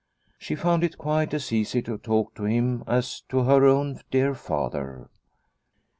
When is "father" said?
4.33-5.11